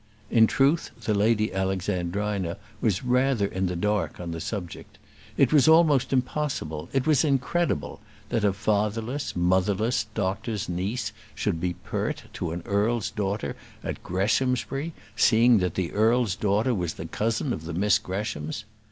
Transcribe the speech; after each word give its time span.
In 0.31 0.47
truth, 0.47 0.89
the 0.99 1.13
Lady 1.13 1.53
Alexandrina 1.53 2.57
was 2.81 3.03
rather 3.03 3.45
in 3.45 3.67
the 3.67 3.75
dark 3.75 4.19
on 4.19 4.31
the 4.31 4.41
subject. 4.41 4.97
It 5.37 5.53
was 5.53 5.67
almost 5.67 6.11
impossible, 6.11 6.89
it 6.91 7.05
was 7.05 7.23
incredible, 7.23 8.01
that 8.29 8.43
a 8.43 8.51
fatherless, 8.51 9.35
motherless, 9.35 10.07
doctor's 10.15 10.67
niece 10.67 11.13
should 11.35 11.59
be 11.61 11.73
pert 11.73 12.23
to 12.33 12.49
an 12.49 12.63
earl's 12.65 13.11
daughter 13.11 13.55
at 13.83 14.01
Greshamsbury, 14.01 14.93
seeing 15.15 15.59
that 15.59 15.75
that 15.75 15.91
earl's 15.93 16.35
daughter 16.35 16.73
was 16.73 16.95
the 16.95 17.05
cousin 17.05 17.53
of 17.53 17.65
the 17.65 17.73
Miss 17.75 17.99
Greshams. 17.99 18.63